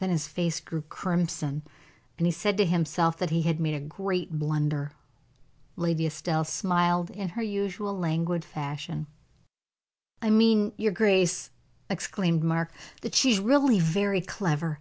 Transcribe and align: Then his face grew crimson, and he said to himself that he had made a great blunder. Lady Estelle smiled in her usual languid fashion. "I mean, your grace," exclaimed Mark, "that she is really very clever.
Then 0.00 0.10
his 0.10 0.26
face 0.26 0.58
grew 0.58 0.82
crimson, 0.82 1.62
and 2.18 2.26
he 2.26 2.32
said 2.32 2.56
to 2.58 2.66
himself 2.66 3.16
that 3.18 3.30
he 3.30 3.42
had 3.42 3.60
made 3.60 3.76
a 3.76 3.86
great 3.86 4.36
blunder. 4.36 4.90
Lady 5.76 6.04
Estelle 6.04 6.42
smiled 6.42 7.10
in 7.10 7.28
her 7.38 7.44
usual 7.44 7.96
languid 7.96 8.44
fashion. 8.44 9.06
"I 10.20 10.30
mean, 10.30 10.72
your 10.76 10.90
grace," 10.90 11.50
exclaimed 11.88 12.42
Mark, 12.42 12.72
"that 13.02 13.14
she 13.14 13.30
is 13.30 13.38
really 13.38 13.78
very 13.78 14.20
clever. 14.20 14.80